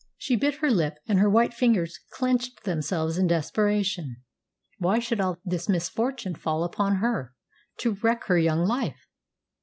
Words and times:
She 0.17 0.35
bit 0.35 0.55
her 0.61 0.71
lip, 0.71 0.95
and 1.07 1.19
her 1.19 1.29
white 1.29 1.53
fingers 1.53 1.99
clenched 2.11 2.63
themselves 2.63 3.19
in 3.19 3.27
desperation. 3.27 4.15
Why 4.79 4.97
should 4.97 5.21
all 5.21 5.37
this 5.45 5.69
misfortune 5.69 6.33
fall 6.33 6.63
upon 6.63 6.95
her, 6.95 7.35
to 7.81 7.93
wreck 8.01 8.23
her 8.23 8.39
young 8.39 8.65
life? 8.65 9.05